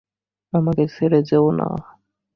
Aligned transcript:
আমাকে 0.53 0.83
ছেড়ে 0.95 1.19
যেও 1.29 1.47
না। 1.51 1.67